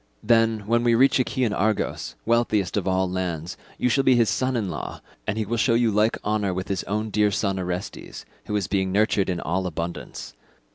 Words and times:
Then, 0.23 0.61
when 0.65 0.83
we 0.83 0.95
reach 0.95 1.19
Achaean 1.19 1.53
Argos, 1.53 2.15
wealthiest 2.25 2.75
of 2.75 2.87
all 2.87 3.07
lands, 3.07 3.55
you 3.77 3.87
shall 3.87 4.03
be 4.03 4.15
his 4.15 4.31
son 4.31 4.55
in 4.55 4.67
law, 4.67 4.99
and 5.27 5.37
he 5.37 5.45
will 5.45 5.57
show 5.57 5.75
you 5.75 5.91
like 5.91 6.17
honour 6.25 6.55
with 6.55 6.69
his 6.69 6.83
own 6.85 7.11
dear 7.11 7.29
son 7.29 7.59
Orestes, 7.59 8.25
who 8.47 8.55
is 8.55 8.65
being 8.65 8.91
nurtured 8.91 9.29
in 9.29 9.39
all 9.39 9.67
abundance. 9.67 10.33